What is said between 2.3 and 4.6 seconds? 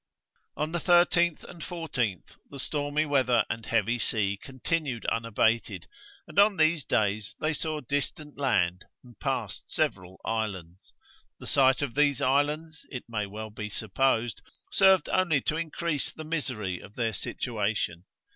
the stormy weather and heavy sea